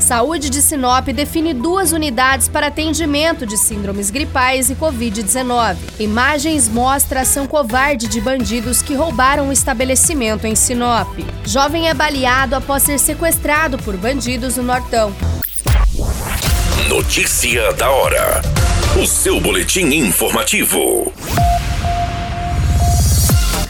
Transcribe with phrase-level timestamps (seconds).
[0.00, 5.76] Saúde de Sinop define duas unidades para atendimento de síndromes gripais e Covid-19.
[5.98, 11.18] Imagens mostram ação covarde de bandidos que roubaram um estabelecimento em Sinop.
[11.44, 15.12] Jovem é baleado após ser sequestrado por bandidos no Nortão.
[16.88, 18.42] Notícia da hora.
[19.00, 21.12] O seu boletim informativo.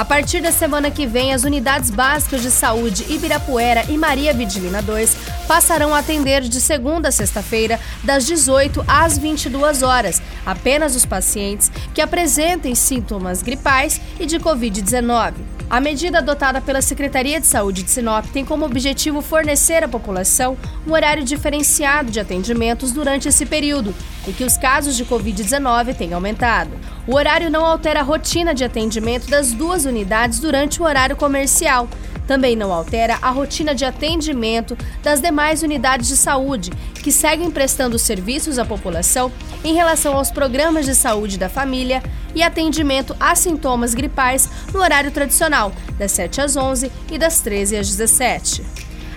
[0.00, 4.80] A partir da semana que vem, as unidades básicas de saúde Ibirapuera e Maria Vidilina
[4.80, 5.14] 2
[5.46, 11.70] passarão a atender de segunda a sexta-feira, das 18 às 22 horas, apenas os pacientes
[11.92, 15.59] que apresentem sintomas gripais e de Covid-19.
[15.70, 20.58] A medida adotada pela Secretaria de Saúde de Sinop tem como objetivo fornecer à população
[20.84, 23.94] um horário diferenciado de atendimentos durante esse período
[24.26, 26.72] e que os casos de Covid-19 têm aumentado.
[27.06, 31.88] O horário não altera a rotina de atendimento das duas unidades durante o horário comercial.
[32.30, 36.70] Também não altera a rotina de atendimento das demais unidades de saúde,
[37.02, 39.32] que seguem prestando serviços à população
[39.64, 42.00] em relação aos programas de saúde da família
[42.32, 47.78] e atendimento a sintomas gripais no horário tradicional, das 7 às 11 e das 13
[47.78, 48.62] às 17.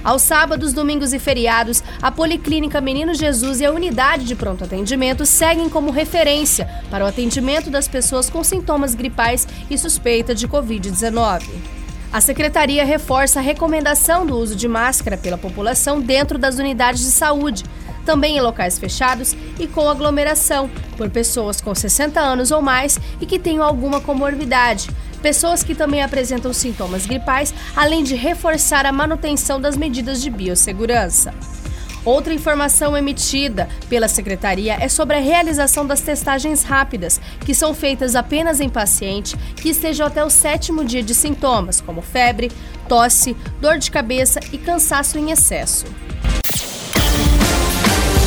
[0.03, 5.23] Aos sábados, domingos e feriados, a Policlínica Menino Jesus e a Unidade de Pronto Atendimento
[5.23, 11.82] seguem como referência para o atendimento das pessoas com sintomas gripais e suspeita de Covid-19.
[12.13, 17.09] A secretaria reforça a recomendação do uso de máscara pela população dentro das unidades de
[17.09, 17.63] saúde,
[18.05, 23.25] também em locais fechados e com aglomeração, por pessoas com 60 anos ou mais e
[23.25, 24.91] que tenham alguma comorbidade,
[25.23, 31.33] pessoas que também apresentam sintomas gripais, além de reforçar a manutenção das medidas de biossegurança.
[32.05, 38.15] Outra informação emitida pela secretaria é sobre a realização das testagens rápidas, que são feitas
[38.15, 42.51] apenas em paciente que estejam até o sétimo dia de sintomas, como febre,
[42.89, 45.85] tosse, dor de cabeça e cansaço em excesso.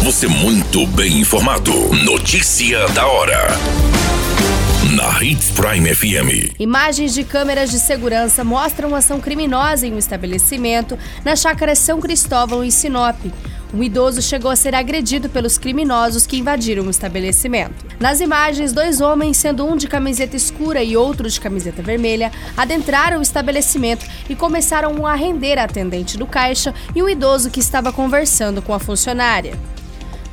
[0.03, 1.73] Você muito bem informado.
[2.05, 3.49] Notícia da hora
[4.97, 6.55] na Hits Prime FM.
[6.59, 12.01] Imagens de câmeras de segurança mostram uma ação criminosa em um estabelecimento na chácara São
[12.01, 13.19] Cristóvão, em Sinop.
[13.75, 17.85] Um idoso chegou a ser agredido pelos criminosos que invadiram o estabelecimento.
[17.99, 23.19] Nas imagens, dois homens, sendo um de camiseta escura e outro de camiseta vermelha, adentraram
[23.19, 27.93] o estabelecimento e começaram a render a atendente do caixa e um idoso que estava
[27.93, 29.55] conversando com a funcionária.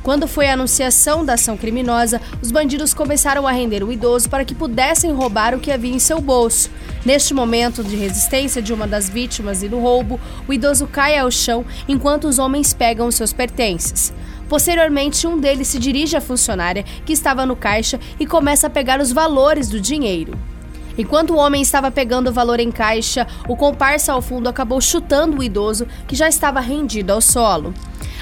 [0.04, 4.44] Quando foi a anunciação da ação criminosa, os bandidos começaram a render o idoso para
[4.44, 6.70] que pudessem roubar o que havia em seu bolso.
[7.06, 11.30] Neste momento de resistência de uma das vítimas e do roubo, o idoso cai ao
[11.30, 14.12] chão enquanto os homens pegam seus pertences.
[14.46, 19.00] Posteriormente, um deles se dirige à funcionária que estava no caixa e começa a pegar
[19.00, 20.38] os valores do dinheiro.
[20.98, 25.38] Enquanto o homem estava pegando o valor em caixa, o comparsa ao fundo acabou chutando
[25.38, 27.72] o idoso, que já estava rendido ao solo.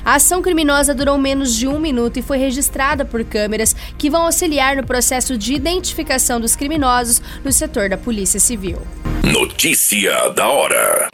[0.05, 4.23] A ação criminosa durou menos de um minuto e foi registrada por câmeras que vão
[4.23, 8.79] auxiliar no processo de identificação dos criminosos no setor da Polícia Civil.
[9.23, 11.09] Notícia da hora.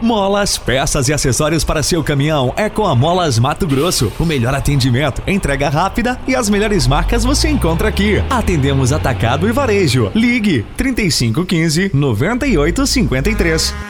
[0.00, 4.10] Molas, peças e acessórios para seu caminhão é com a Molas Mato Grosso.
[4.18, 8.14] O melhor atendimento, entrega rápida e as melhores marcas você encontra aqui.
[8.30, 10.10] Atendemos atacado e varejo.
[10.14, 13.89] Ligue 3515 9853.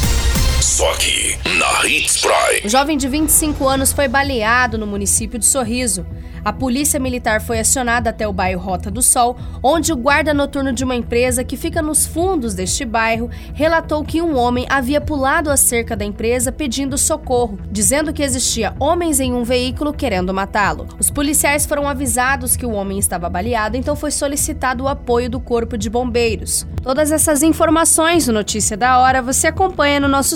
[0.71, 2.65] Só aqui, na Hits Prime.
[2.65, 6.05] Um jovem de 25 anos foi baleado no município de Sorriso.
[6.43, 10.73] A polícia militar foi acionada até o bairro Rota do Sol, onde o guarda noturno
[10.73, 15.51] de uma empresa que fica nos fundos deste bairro relatou que um homem havia pulado
[15.51, 20.87] a cerca da empresa pedindo socorro, dizendo que existia homens em um veículo querendo matá-lo.
[20.97, 25.39] Os policiais foram avisados que o homem estava baleado, então foi solicitado o apoio do
[25.39, 26.65] Corpo de Bombeiros.
[26.81, 30.35] Todas essas informações no Notícia da Hora você acompanha no nosso